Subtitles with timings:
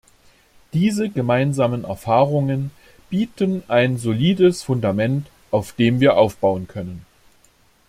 [0.73, 2.71] Diese gemeinsamen Erfahrungen
[3.11, 7.05] bieten ein solides Fundament, auf dem wir aufbauen können.